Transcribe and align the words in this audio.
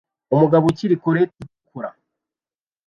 Umugabo 0.33 0.65
kuri 0.77 0.91
roketi 0.93 1.37
itukura 1.43 1.89